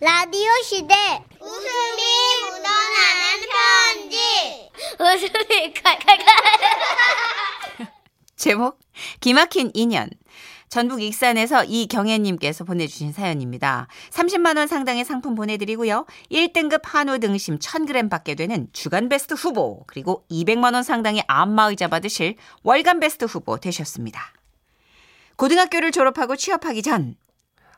라디오 0.01 0.51
시대 0.62 0.93
웃음이 1.39 2.01
묻어나는 2.41 3.48
편지 3.48 4.70
웃음이 5.00 5.74
칼칼칼 5.74 6.25
제목 8.36 8.77
기막힌 9.22 9.72
인연. 9.74 10.10
전북 10.67 11.01
익산에서 11.01 11.63
이경혜님께서 11.63 12.65
보내주신 12.65 13.13
사연입니다. 13.13 13.88
30만 14.10 14.58
원 14.58 14.67
상당의 14.67 15.05
상품 15.05 15.34
보내드리고요. 15.34 16.05
1등급 16.29 16.82
한우 16.84 17.20
등심 17.20 17.60
1000g 17.60 18.10
받게 18.10 18.36
되는 18.36 18.67
주간 18.74 19.08
베스트 19.08 19.34
후보 19.36 19.86
그리고 19.88 20.25
200만 20.29 20.74
원 20.74 20.84
상당의 20.84 21.24
안마의자 21.27 21.88
받으실 21.88 22.36
월간 22.63 23.00
베스트 23.00 23.24
후보 23.24 23.58
되셨습니다. 23.58 24.34
고등학교를 25.36 25.92
졸업하고 25.92 26.36
취업하기 26.36 26.82
전 26.82 27.16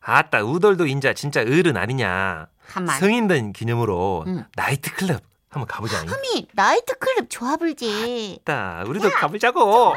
아따, 0.02 0.44
우돌도 0.44 0.86
인자 0.88 1.14
진짜 1.14 1.42
어른 1.42 1.78
아니냐. 1.78 2.48
한말 2.68 3.00
성인된 3.00 3.54
기념으로 3.54 4.24
응. 4.28 4.46
나이트클럽 4.56 5.22
한번 5.50 5.68
가보자. 5.68 6.00
흠이 6.02 6.48
나이트클럽 6.54 7.30
좋아불지 7.30 8.40
아따, 8.46 8.84
우리도 8.88 9.10
가보자고. 9.10 9.96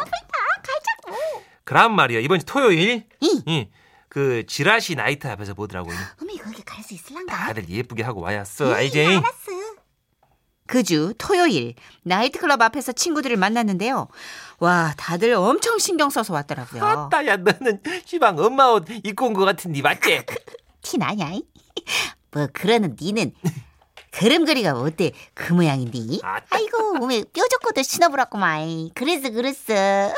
그럼 1.65 1.95
말이야, 1.95 2.21
이번 2.21 2.39
주 2.39 2.47
토요일. 2.47 3.05
이. 3.21 3.43
이, 3.47 3.69
그, 4.09 4.45
지라시 4.47 4.95
나이트 4.95 5.27
앞에서 5.27 5.53
보더라고. 5.53 5.91
흠이 6.19 6.39
거기 6.39 6.63
갈 6.65 6.83
수 6.83 6.95
있을란가 6.95 7.37
다들 7.37 7.69
예쁘게 7.69 8.03
하고 8.03 8.23
와였어. 8.23 8.73
알지? 8.73 9.05
알았어 9.05 9.21
그 10.69 10.85
주 10.85 11.15
토요일 11.19 11.75
나이트클럽 12.05 12.61
앞에서 12.63 12.93
친구들을 12.93 13.37
만났는데요. 13.37 14.07
와 14.61 14.95
다들 14.97 15.33
엄청 15.35 15.79
신경 15.79 16.11
써서 16.11 16.33
왔더라고요. 16.35 16.85
아따, 16.85 17.27
야, 17.27 17.37
너는 17.37 17.81
시방 18.05 18.39
엄마 18.39 18.67
옷 18.67 18.85
입고 19.03 19.27
온 19.27 19.33
것 19.35 19.45
같은데, 19.45 19.83
맞지? 19.83 20.25
티나냐 20.83 21.31
이? 21.33 21.43
뭐 22.31 22.47
그러는 22.53 22.97
니는 23.01 23.33
그림 24.11 24.45
그리가 24.45 24.73
어때 24.79 25.13
그 25.35 25.53
모양인데 25.55 26.19
아따. 26.23 26.47
아이고 26.51 26.95
몸에 26.95 27.25
뾰족고도 27.33 27.83
신어보라구만 27.83 28.91
그래서 28.95 29.31
그랬어 29.31 30.13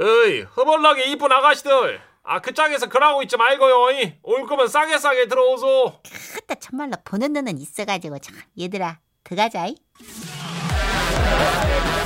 어이, 0.00 0.42
허벌나게 0.42 1.10
이쁜 1.10 1.32
아가씨들. 1.32 2.00
아, 2.30 2.40
그 2.40 2.52
짝에서 2.52 2.90
그러고 2.90 3.22
있지 3.22 3.38
말고요. 3.38 3.90
이. 3.92 4.12
올 4.22 4.46
거면 4.46 4.68
싸게 4.68 4.98
싸게 4.98 5.28
들어오소. 5.28 5.94
그때 6.34 6.54
참말로 6.60 6.92
보는 7.02 7.32
눈은 7.32 7.56
있어가지고 7.56 8.18
참 8.18 8.36
얘들아 8.60 8.98
들어가자 9.24 9.64
이. 9.66 9.76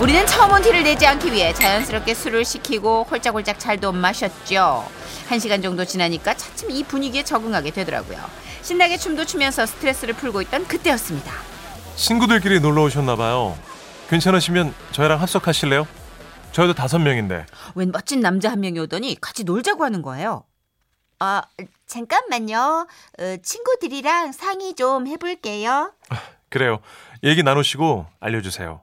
우리는 0.01 0.25
처음 0.29 0.53
온 0.53 0.63
티를 0.63 0.85
내지 0.85 1.05
않기 1.09 1.33
위해 1.33 1.53
자연스럽게 1.53 2.15
술을 2.15 2.45
시키고 2.45 3.03
홀짝홀짝 3.11 3.59
잘도 3.59 3.91
마셨죠. 3.91 4.89
한 5.29 5.39
시간 5.41 5.61
정도 5.61 5.85
지나니까 5.85 6.35
차츰 6.35 6.71
이 6.71 6.85
분위기에 6.85 7.25
적응하게 7.25 7.73
되더라고요. 7.73 8.19
신나게 8.63 8.99
춤도 8.99 9.25
추면서 9.25 9.67
스트레스를 9.67 10.15
풀고 10.15 10.41
있던 10.43 10.69
그때였습니다. 10.69 11.33
친구들끼리 11.97 12.61
놀러 12.61 12.85
오셨나 12.85 13.17
봐요. 13.17 13.59
괜찮으시면 14.09 14.73
저희랑 14.93 15.21
합석하실래요? 15.21 15.89
저희도 16.53 16.75
다섯 16.75 16.99
명인데. 16.99 17.47
웬 17.75 17.91
멋진 17.93 18.21
남자 18.21 18.51
한 18.51 18.61
명이 18.61 18.79
오더니 18.81 19.19
같이 19.21 19.45
놀자고 19.45 19.85
하는 19.85 20.03
거예요. 20.03 20.45
아 21.19 21.43
잠깐만요 21.87 22.87
어, 23.21 23.37
친구들이랑 23.43 24.33
상의 24.33 24.75
좀 24.75 25.07
해볼게요 25.07 25.93
그래요. 26.49 26.81
얘기 27.23 27.43
나누시고 27.43 28.07
알려주세요. 28.21 28.83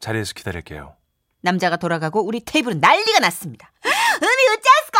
자리에서 0.00 0.34
기다릴게요. 0.34 0.96
남자가 1.40 1.76
돌아가고 1.76 2.20
우리 2.26 2.40
테이블은 2.44 2.80
난리가 2.80 3.20
났습니다. 3.20 3.70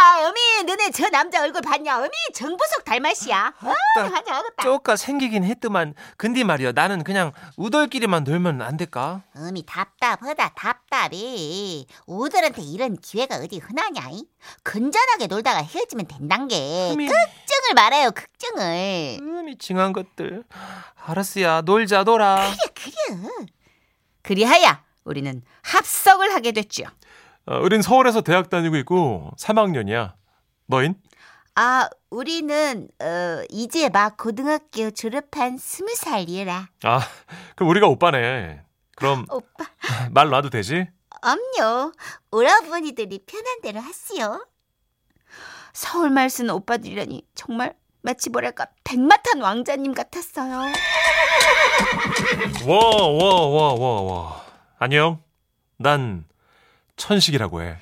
어쩌스까 0.08 0.28
음이 0.28 0.64
너네 0.64 0.90
저 0.90 1.08
남자 1.10 1.42
얼굴 1.42 1.60
봤냐? 1.60 1.98
음이 2.00 2.10
정부석 2.34 2.84
닮았이야. 2.84 3.54
어, 3.62 3.72
하자 4.00 4.34
하겠다. 4.36 4.62
쪼까 4.62 4.96
생기긴 4.96 5.44
했더만. 5.44 5.94
근데 6.16 6.44
말이야 6.44 6.72
나는 6.72 7.04
그냥 7.04 7.32
우돌끼리만 7.56 8.24
놀면 8.24 8.62
안 8.62 8.76
될까? 8.76 9.22
음이 9.36 9.66
답답하다 9.66 10.54
답답해 10.54 11.84
우들한테 12.06 12.62
이런 12.62 12.96
기회가 12.96 13.36
어디 13.36 13.58
흔하냐 13.58 14.08
이? 14.12 14.24
건전하게 14.64 15.26
놀다가 15.26 15.62
헤어지면 15.62 16.06
된단 16.06 16.48
게. 16.48 16.56
흠이. 16.90 17.06
걱정을 17.06 17.74
말아요 17.74 18.10
걱정을. 18.10 19.18
음이 19.20 19.58
징한 19.58 19.92
것들. 19.92 20.44
알았어야 21.04 21.62
놀자 21.62 22.04
놀아. 22.04 22.50
그래 22.74 23.28
그리하여 24.22 24.78
우리는 25.04 25.42
합석을 25.62 26.34
하게 26.34 26.52
됐죠. 26.52 26.84
어, 27.48 27.60
우린 27.60 27.80
서울에서 27.80 28.20
대학 28.20 28.50
다니고 28.50 28.76
있고 28.76 29.30
3학년이야. 29.38 30.12
너인? 30.66 30.96
아, 31.54 31.88
우리는 32.10 32.88
어, 33.00 33.42
이제 33.48 33.88
막 33.88 34.18
고등학교 34.18 34.90
졸업한 34.90 35.56
스무 35.56 35.94
살이라. 35.94 36.68
아, 36.84 37.00
그럼 37.56 37.70
우리가 37.70 37.86
오빠네. 37.86 38.62
그럼 38.96 39.24
오빠, 39.32 39.64
말 40.10 40.28
놔도 40.28 40.50
되지? 40.50 40.88
엄요. 41.22 41.92
오라버니들이 42.30 43.24
편한 43.26 43.60
대로 43.62 43.80
하시오. 43.80 44.44
서울 45.72 46.10
말 46.10 46.28
쓰는 46.28 46.52
오빠들이라니 46.54 47.22
정말 47.34 47.74
마치 48.02 48.28
뭐랄까 48.28 48.66
백마탄 48.84 49.40
왕자님 49.40 49.94
같았어요. 49.94 50.70
와, 52.66 52.76
와, 52.76 53.46
와, 53.46 53.74
와, 53.74 54.00
와. 54.02 54.44
안녕. 54.78 55.22
난 55.78 56.24
천식이라고 56.98 57.62
해. 57.62 57.76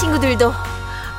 친구들도 0.00 0.52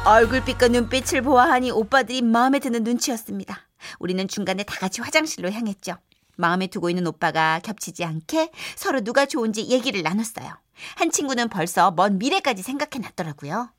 얼굴빛과 0.06 0.70
눈빛을 0.70 1.22
보아하니 1.22 1.72
오빠들이 1.72 2.22
마음에 2.22 2.60
드는 2.60 2.84
눈치였습니다. 2.84 3.68
우리는 4.00 4.26
중간에 4.28 4.64
다 4.64 4.76
같이 4.80 5.02
화장실로 5.02 5.52
향했죠. 5.52 5.98
마음에 6.38 6.68
두고 6.68 6.90
있는 6.90 7.06
오빠가 7.06 7.60
겹치지 7.60 8.06
않게 8.06 8.52
서로 8.78 9.02
누가 9.02 9.26
좋은지 9.26 9.68
얘기를 9.68 10.02
나눴어요. 10.02 10.58
한 10.96 11.12
친구는 11.12 11.50
벌써 11.50 11.92
먼 11.92 12.18
미래까지 12.18 12.64
생각해 12.64 13.00
놨더라고요. 13.02 13.70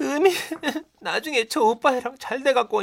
음이 0.00 0.30
나중에 1.00 1.48
저 1.48 1.62
오빠랑 1.62 2.16
잘 2.18 2.42
돼갖고 2.42 2.82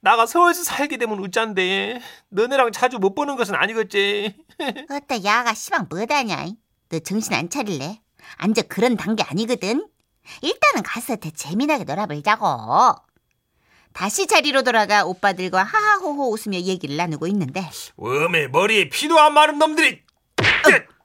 나가 0.00 0.26
서울에서 0.26 0.64
살게 0.64 0.96
되면 0.96 1.18
웃잔데 1.18 2.00
너네랑 2.30 2.72
자주 2.72 2.98
못 2.98 3.14
보는 3.14 3.36
것은 3.36 3.54
아니겠지 3.54 4.34
어따 4.90 5.24
야가 5.24 5.54
시방 5.54 5.86
뭐다냐? 5.90 6.46
너 6.88 6.98
정신 7.00 7.34
안 7.34 7.48
차릴래? 7.48 8.00
앉아 8.36 8.62
그런 8.62 8.96
단계 8.96 9.22
아니거든. 9.22 9.86
일단은 10.42 10.82
가서 10.82 11.16
더 11.16 11.30
재미나게 11.30 11.84
놀아보자고. 11.84 12.94
다시 13.92 14.26
자리로 14.26 14.62
돌아가 14.62 15.04
오빠들과 15.04 15.62
하하호호 15.64 16.32
웃으며 16.32 16.58
얘기를 16.58 16.96
나누고 16.96 17.26
있는데 17.26 17.68
음에 18.00 18.46
머리에 18.48 18.88
피도 18.88 19.18
안 19.18 19.34
마른 19.34 19.58
놈들이 19.58 20.02
어 20.38 20.99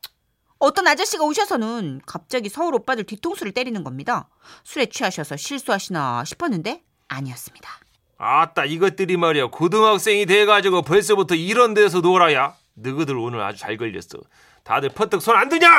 떤 0.60 0.88
아저씨가 0.88 1.24
오셔서는 1.24 2.02
갑자기 2.06 2.50
서울 2.50 2.74
오빠들 2.76 3.04
뒤통수를 3.04 3.52
때리는 3.52 3.84
겁니다. 3.84 4.28
술에 4.64 4.88
취하셔서 4.88 5.38
실수하시나 5.38 6.24
싶었는데 6.26 6.82
아니었습니다. 7.08 7.70
아따 8.18 8.66
이것들이 8.66 9.18
말이야 9.18 9.48
고등학생이 9.48 10.26
돼가지고 10.26 10.82
벌써부터 10.82 11.36
이런 11.36 11.74
데서 11.74 12.00
놀아야 12.00 12.56
너희들 12.76 13.16
오늘 13.18 13.42
아주 13.42 13.60
잘 13.60 13.78
걸렸어 13.78 14.20
다들 14.64 14.90
퍼뜩 14.90 15.22
손 15.22 15.36
안 15.36 15.50
드냐 15.50 15.70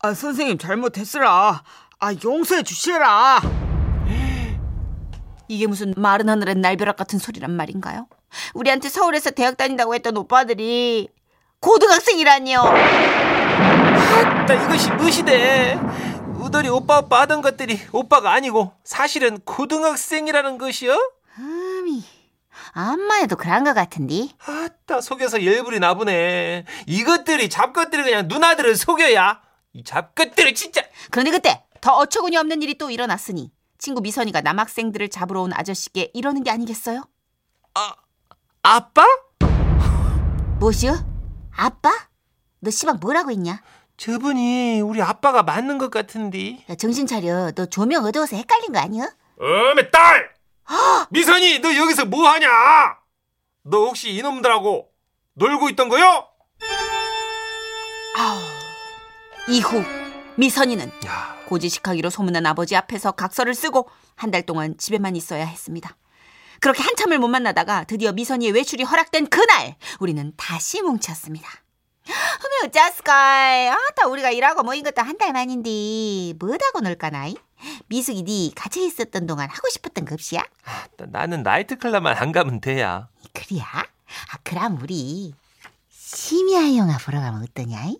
아 0.00 0.14
선생님 0.14 0.58
잘못했으라. 0.58 1.62
아 2.02 2.14
용서해 2.24 2.62
주시라. 2.62 3.40
이게 5.48 5.66
무슨 5.66 5.92
마른 5.96 6.28
하늘엔 6.28 6.60
날벼락 6.60 6.96
같은 6.96 7.18
소리란 7.18 7.50
말인가요? 7.52 8.06
우리한테 8.54 8.88
서울에서 8.88 9.30
대학 9.30 9.56
다닌다고 9.56 9.94
했던 9.94 10.16
오빠들이 10.16 11.08
고등학생이라니요. 11.60 12.62
아따 14.10 14.54
이것이 14.54 14.90
무시대 14.92 15.78
우덜이 16.38 16.68
오빠 16.68 16.98
오빠 16.98 17.20
하던 17.22 17.42
것들이 17.42 17.78
오빠가 17.92 18.32
아니고 18.32 18.72
사실은 18.84 19.38
고등학생이라는 19.40 20.58
것이요 20.58 20.96
음이 21.38 22.02
암만 22.72 23.22
해도 23.22 23.36
그런 23.36 23.64
것 23.64 23.72
같은데. 23.74 24.28
아따 24.46 25.00
속여서 25.00 25.44
열불이 25.44 25.78
나보네 25.80 26.64
이것들이 26.86 27.48
잡것들이 27.48 28.02
그냥 28.02 28.28
누나들을 28.28 28.76
속여야 28.76 29.40
이 29.72 29.84
잡것들을 29.84 30.54
진짜 30.54 30.82
그런데 31.10 31.30
그때 31.30 31.64
더 31.80 31.92
어처구니 31.96 32.36
없는 32.36 32.62
일이 32.62 32.76
또 32.76 32.90
일어났으니 32.90 33.50
친구 33.78 34.00
미선이가 34.02 34.40
남학생들을 34.42 35.08
잡으러 35.08 35.42
온 35.42 35.52
아저씨께 35.54 36.10
이러는 36.12 36.42
게 36.42 36.50
아니겠어요? 36.50 37.04
아빠? 38.62 39.04
뭐시오? 40.58 40.92
아빠? 41.56 41.90
너 42.60 42.70
시방 42.70 42.98
뭐라고 43.00 43.30
했냐? 43.30 43.62
저분이 44.04 44.80
우리 44.80 45.02
아빠가 45.02 45.42
맞는 45.42 45.76
것 45.76 45.90
같은데 45.90 46.64
야, 46.70 46.74
정신 46.74 47.06
차려. 47.06 47.52
너 47.52 47.66
조명 47.66 48.02
어두워서 48.06 48.34
헷갈린 48.34 48.72
거 48.72 48.78
아니야? 48.78 49.06
어메 49.38 49.90
딸! 49.90 50.30
미선이 51.10 51.58
너 51.58 51.76
여기서 51.76 52.06
뭐 52.06 52.26
하냐? 52.30 52.48
너 53.64 53.84
혹시 53.84 54.10
이놈들하고 54.14 54.88
놀고 55.34 55.68
있던 55.70 55.90
거요? 55.90 56.26
이후 59.48 59.82
미선이는 60.36 60.90
야, 61.06 61.36
고지식하기로 61.48 62.08
소문난 62.08 62.46
아버지 62.46 62.76
앞에서 62.76 63.12
각서를 63.12 63.54
쓰고 63.54 63.90
한 64.16 64.30
달 64.30 64.42
동안 64.46 64.76
집에만 64.78 65.14
있어야 65.14 65.44
했습니다. 65.44 65.94
그렇게 66.60 66.82
한참을 66.82 67.18
못 67.18 67.28
만나다가 67.28 67.84
드디어 67.84 68.12
미선이의 68.12 68.52
외출이 68.52 68.82
허락된 68.84 69.26
그날 69.28 69.76
우리는 69.98 70.32
다시 70.38 70.80
뭉쳤습니다. 70.80 71.50
어메 72.06 72.66
어쩌스까? 72.68 73.72
아따 73.74 74.06
우리가 74.08 74.30
일하고 74.30 74.62
모인 74.62 74.82
것도 74.82 75.02
한 75.02 75.16
달 75.18 75.32
만인데 75.32 76.34
뭐다고 76.38 76.80
놀까나이? 76.80 77.36
미숙이 77.88 78.22
네 78.24 78.50
갇혀 78.54 78.80
있었던 78.80 79.26
동안 79.26 79.50
하고 79.50 79.68
싶었던 79.68 80.06
거 80.06 80.14
없이야? 80.14 80.42
나는 81.08 81.42
나이트클럽만 81.42 82.16
안 82.16 82.32
가면 82.32 82.60
돼야. 82.60 83.08
그래야? 83.34 83.64
아 83.74 84.36
그럼 84.42 84.78
우리 84.82 85.34
심야 85.90 86.74
영화 86.76 86.96
보러 86.98 87.20
가면 87.20 87.42
어떠냐? 87.42 87.92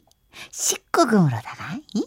19금으로다가 0.51 1.83
이? 1.95 2.07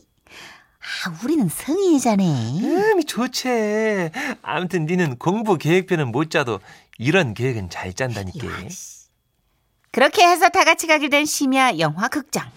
아 1.06 1.20
우리는 1.24 1.48
성인이잖아 1.48 2.24
음이 2.24 3.06
좋지. 3.06 4.10
아무튼 4.42 4.86
니는 4.88 5.18
공부 5.18 5.58
계획표는 5.58 6.12
못 6.12 6.32
짜도 6.32 6.60
이런 6.98 7.34
계획은 7.36 7.70
잘 7.70 7.94
짠다니까. 7.94 8.48
그렇게 9.94 10.28
해서 10.28 10.50
다 10.50 10.64
같이 10.64 10.88
가게 10.88 11.08
된 11.08 11.24
심야 11.24 11.78
영화 11.78 12.08
극장. 12.08 12.50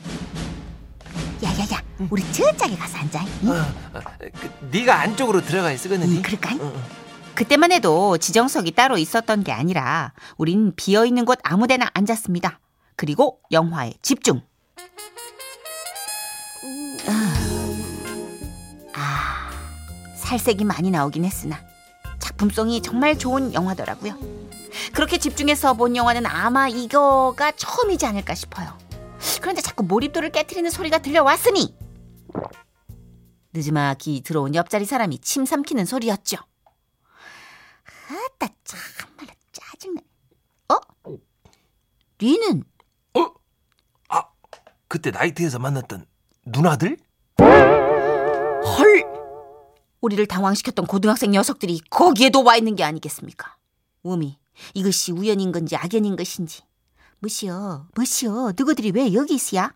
야야야 1.44 1.82
우리 2.08 2.22
저짝에 2.32 2.74
가서 2.76 2.96
앉아 2.96 3.22
이? 3.22 3.26
그, 4.32 4.68
네가 4.72 4.98
안쪽으로 5.00 5.42
들어가 5.42 5.70
있으겠는데. 5.70 6.16
응, 6.16 6.22
그럴까? 6.22 6.56
그때만 7.34 7.72
해도 7.72 8.16
지정석이 8.16 8.70
따로 8.72 8.96
있었던 8.96 9.44
게 9.44 9.52
아니라 9.52 10.14
우린 10.38 10.72
비어 10.74 11.04
있는 11.04 11.26
곳 11.26 11.38
아무데나 11.42 11.90
앉았습니다. 11.92 12.58
그리고 12.96 13.40
영화에 13.52 13.92
집중. 14.00 14.40
아, 18.94 19.50
살색이 20.16 20.64
많이 20.64 20.90
나오긴 20.90 21.26
했으나 21.26 21.60
작품성이 22.18 22.80
정말 22.80 23.18
좋은 23.18 23.52
영화더라고요. 23.52 24.45
그렇게 24.96 25.18
집중해서 25.18 25.74
본 25.74 25.94
영화는 25.94 26.24
아마 26.24 26.68
이거가 26.68 27.52
처음이지 27.52 28.06
않을까 28.06 28.34
싶어요. 28.34 28.78
그런데 29.42 29.60
자꾸 29.60 29.84
몰입도를 29.84 30.32
깨트리는 30.32 30.70
소리가 30.70 31.00
들려왔으니 31.02 31.76
늦지막이 33.52 34.22
들어온 34.22 34.54
옆자리 34.54 34.86
사람이 34.86 35.18
침 35.18 35.44
삼키는 35.44 35.84
소리였죠. 35.84 36.38
아따 38.08 38.48
참말로 38.64 39.32
짜증나 39.52 40.00
어? 40.70 40.80
니는 42.22 42.64
그때 44.88 45.10
나이트에서 45.10 45.58
만났던 45.58 46.06
누나들? 46.46 46.96
헐! 47.38 49.04
우리를 50.00 50.24
당황시켰던 50.26 50.86
고등학생 50.86 51.32
녀석들이 51.32 51.82
거기에도 51.90 52.42
와 52.42 52.56
있는 52.56 52.76
게 52.76 52.84
아니겠습니까? 52.84 53.56
우미, 54.02 54.38
이것이 54.74 55.12
우연인 55.12 55.52
건지 55.52 55.76
악연인 55.76 56.16
것인지. 56.16 56.62
뭐시여 57.20 57.86
뭐시여 57.94 58.52
누구들이 58.58 58.90
왜 58.94 59.12
여기 59.14 59.34
있어야? 59.34 59.72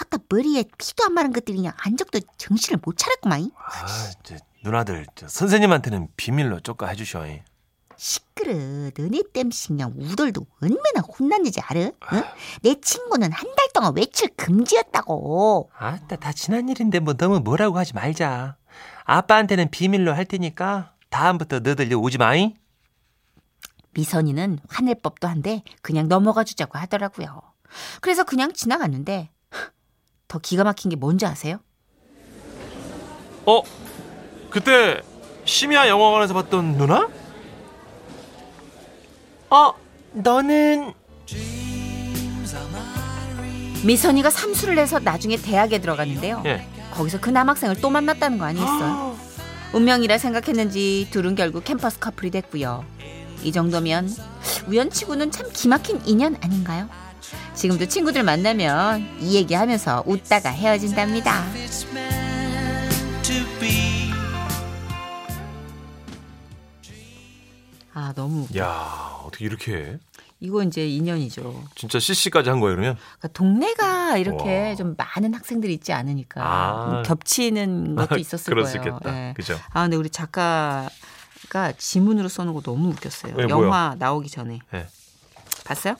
아따 0.00 0.18
머리에 0.28 0.64
피도 0.76 1.04
안 1.04 1.14
마른 1.14 1.32
것들이 1.32 1.56
그냥 1.58 1.72
안적도 1.76 2.18
정신을 2.36 2.80
못 2.84 2.96
차렸구만 2.98 3.52
아, 3.56 3.86
저, 4.24 4.36
누나들 4.64 5.06
저, 5.14 5.28
선생님한테는 5.28 6.08
비밀로 6.16 6.58
쪼까 6.60 6.88
해주셔. 6.88 7.24
시끄러 7.96 8.52
너네 8.54 9.22
땜시 9.32 9.68
그냥 9.68 9.92
우덜도 9.96 10.44
얼마나 10.60 11.00
혼났는지 11.06 11.60
알아? 11.60 11.80
응? 11.80 12.24
내 12.62 12.74
친구는 12.80 13.30
한 13.30 13.54
달 13.54 13.68
동안 13.72 13.94
외출 13.94 14.28
금지였다고 14.36 15.70
아따 15.78 16.16
다 16.16 16.32
지난 16.32 16.68
일인데 16.68 16.98
뭐 16.98 17.14
너무 17.14 17.38
뭐라고 17.40 17.78
하지 17.78 17.94
말자. 17.94 18.56
아빠한테는 19.04 19.70
비밀로 19.70 20.12
할 20.14 20.24
테니까 20.24 20.94
다음부터 21.10 21.60
너들 21.60 21.92
오지 21.94 22.18
마잉. 22.18 22.54
미선이는 23.94 24.58
화낼 24.68 24.94
법도 24.96 25.28
한데 25.28 25.62
그냥 25.82 26.08
넘어가 26.08 26.44
주자고 26.44 26.78
하더라고요. 26.78 27.40
그래서 28.00 28.24
그냥 28.24 28.52
지나갔는데 28.52 29.30
더 30.28 30.38
기가 30.38 30.64
막힌 30.64 30.90
게 30.90 30.96
뭔지 30.96 31.26
아세요? 31.26 31.58
어? 33.46 33.62
그때 34.50 35.00
심야 35.44 35.88
영화관에서 35.88 36.34
봤던 36.34 36.76
누나? 36.76 37.08
어, 39.50 39.74
너는 40.12 40.94
미선이가 43.84 44.30
삼수를 44.30 44.78
해서 44.78 44.98
나중에 45.00 45.36
대학에 45.36 45.80
들어갔는데요. 45.80 46.42
예. 46.46 46.66
거기서 46.92 47.20
그 47.20 47.30
남학생을 47.30 47.80
또 47.80 47.90
만났다는 47.90 48.38
거 48.38 48.44
아니겠어요? 48.44 49.16
운명이라 49.72 50.18
생각했는지 50.18 51.08
둘은 51.10 51.34
결국 51.34 51.64
캠퍼스 51.64 51.98
커플이 51.98 52.30
됐고요. 52.30 52.84
이 53.42 53.52
정도면 53.52 54.08
우연치고는 54.68 55.30
참 55.30 55.48
기막힌 55.52 56.00
인연 56.06 56.36
아닌가요? 56.40 56.88
지금도 57.54 57.86
친구들 57.86 58.22
만나면 58.22 59.18
이 59.20 59.34
얘기하면서 59.34 60.04
웃다가 60.06 60.50
헤어진답니다. 60.50 61.44
아 67.94 68.12
너무 68.16 68.44
웃겨. 68.44 68.58
야 68.58 69.20
어떻게 69.24 69.44
이렇게 69.44 69.74
해? 69.74 69.98
이거 70.40 70.62
이제 70.62 70.86
인연이죠. 70.88 71.62
진짜 71.76 72.00
CC까지 72.00 72.48
한 72.50 72.58
거예요 72.58 72.74
그러면? 72.76 72.96
그러니까 73.18 73.28
동네가 73.28 74.16
이렇게 74.16 74.70
와. 74.70 74.74
좀 74.74 74.96
많은 74.96 75.34
학생들이 75.34 75.72
있지 75.74 75.92
않으니까 75.92 76.42
아. 76.42 76.84
좀 76.94 77.02
겹치는 77.04 77.94
것도 77.94 78.16
있었을 78.18 78.50
그럴 78.52 78.64
거예요. 78.64 78.72
수 78.72 78.76
있겠다. 78.78 79.28
예. 79.28 79.34
그죠? 79.34 79.58
아 79.72 79.82
근데 79.82 79.96
우리 79.96 80.10
작가 80.10 80.88
가 81.48 81.72
지문으로 81.72 82.28
써놓은 82.28 82.54
거 82.54 82.60
너무 82.60 82.90
웃겼어요. 82.90 83.34
왜, 83.36 83.48
영화 83.48 83.96
나오기 83.98 84.28
전에 84.28 84.60
네. 84.70 84.86
봤어요? 85.64 85.96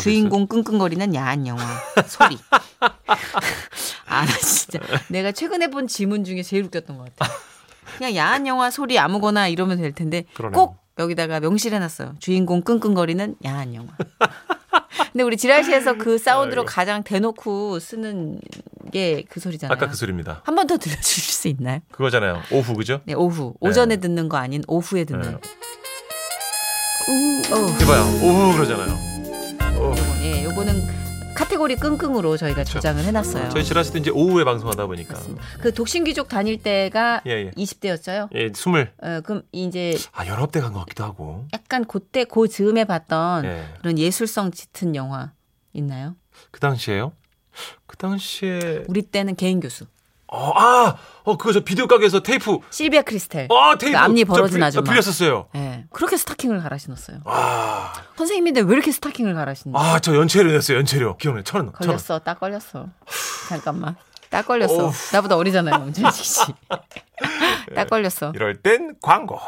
주인공 0.00 0.46
끙끙거리는 0.46 1.14
야한 1.14 1.46
영화 1.46 1.62
소리. 2.06 2.38
아나 4.06 4.32
진짜 4.38 4.80
내가 5.08 5.32
최근에 5.32 5.68
본 5.68 5.86
지문 5.86 6.24
중에 6.24 6.42
제일 6.42 6.64
웃겼던 6.64 6.98
것 6.98 7.14
같아. 7.16 7.32
그냥 7.98 8.14
야한 8.14 8.46
영화 8.46 8.70
소리 8.70 8.98
아무거나 8.98 9.48
이러면 9.48 9.78
될 9.78 9.92
텐데 9.92 10.24
그러네요. 10.34 10.56
꼭 10.56 10.76
여기다가 10.98 11.40
명시해놨어요. 11.40 12.16
주인공 12.18 12.62
끙끙거리는 12.62 13.36
야한 13.44 13.74
영화. 13.74 13.88
근데 15.12 15.22
우리 15.24 15.36
지라시에서 15.36 15.94
그 15.98 16.18
사운드로 16.18 16.62
아이고. 16.62 16.70
가장 16.70 17.02
대놓고 17.02 17.78
쓰는 17.80 18.40
게 18.92 19.24
그 19.28 19.38
소리잖아요. 19.40 19.72
아까 19.74 19.88
그 19.88 19.96
소리입니다. 19.96 20.42
한 20.44 20.54
번 20.54 20.66
더 20.66 20.76
들려주실 20.76 21.32
수 21.34 21.48
있나요? 21.48 21.80
그거잖아요. 21.92 22.42
오후 22.52 22.74
그죠? 22.74 23.00
네, 23.04 23.14
오후. 23.14 23.54
오전에 23.60 23.96
듣는 23.98 24.28
거 24.28 24.36
아닌 24.36 24.62
오후에 24.66 25.04
듣는. 25.04 25.22
네. 25.32 25.36
해봐요. 27.80 28.02
오후 28.22 28.52
그러잖아요. 28.56 28.92
오. 29.78 29.84
요거, 29.90 29.96
예, 30.22 30.44
요거는 30.44 30.82
카테고리 31.34 31.76
끙끙으로 31.76 32.36
저희가 32.36 32.64
조장을 32.64 33.02
해놨어요. 33.02 33.48
저희 33.50 33.64
지라시도 33.64 33.98
이제 33.98 34.10
오후에 34.10 34.44
방송하다 34.44 34.86
보니까 34.86 35.14
맞습니다. 35.14 35.42
그 35.60 35.72
독신귀족 35.72 36.28
다닐 36.28 36.62
때가 36.62 37.22
예, 37.26 37.30
예. 37.46 37.50
20대였어요. 37.52 38.28
예 38.34 38.52
스물 38.54 38.92
어, 39.02 39.20
그럼 39.24 39.42
이제 39.52 39.96
아 40.12 40.26
열아홉 40.26 40.52
대간것 40.52 40.80
같기도 40.84 41.04
하고. 41.04 41.46
약간 41.52 41.84
그때 41.84 42.24
그 42.24 42.48
즈음에 42.48 42.84
봤던 42.84 43.44
예. 43.44 43.64
그런 43.80 43.98
예술성 43.98 44.50
짙은 44.50 44.96
영화 44.96 45.32
있나요? 45.72 46.16
그 46.50 46.60
당시에요? 46.60 47.12
그 47.86 47.96
당시에 47.96 48.84
우리 48.88 49.02
때는 49.02 49.36
개인 49.36 49.60
교수. 49.60 49.86
어, 50.32 50.52
아, 50.54 50.96
어 51.24 51.36
그거 51.36 51.52
저 51.52 51.60
비디오 51.60 51.86
가게에서 51.88 52.20
테이프. 52.20 52.58
실비아 52.70 53.02
크리스텔. 53.02 53.48
아 53.50 53.76
테이프. 53.76 53.96
그 53.96 53.98
앞니 53.98 54.24
저 54.24 54.32
벌어진 54.32 54.56
빌- 54.58 54.64
아줌마. 54.64 54.90
빌렸었어요. 54.90 55.48
예. 55.56 55.84
그렇게 55.90 56.16
스타킹을 56.16 56.60
갈아 56.62 56.78
신었어요. 56.78 57.18
아, 57.24 57.92
선생님인데 58.16 58.60
왜 58.60 58.72
이렇게 58.74 58.92
스타킹을 58.92 59.34
갈아 59.34 59.54
신는 59.54 59.76
아 59.78 59.98
저 59.98 60.14
연체료 60.14 60.52
냈어요. 60.52 60.76
연체료. 60.78 61.16
기억나요? 61.16 61.42
천 61.42 61.62
원. 61.62 61.72
천 61.72 61.88
원. 61.88 61.96
걸렸어. 61.96 62.20
딱 62.20 62.38
걸렸어. 62.38 62.86
잠깐만. 63.48 63.96
딱 64.30 64.46
걸렸어. 64.46 64.92
나보다 65.12 65.36
어리잖아요, 65.36 65.80
문준식 65.80 66.24
씨. 66.24 66.40
딱 67.74 67.90
걸렸어. 67.90 68.30
이럴 68.36 68.62
땐 68.62 68.94
광고. 69.02 69.40